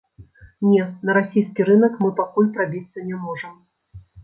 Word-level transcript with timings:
Не, 0.69 0.85
на 1.09 1.15
расійскі 1.17 1.67
рынак 1.69 1.93
мы 2.05 2.09
пакуль 2.21 2.51
прабіцца 2.57 3.07
не 3.13 3.23
можам. 3.29 3.57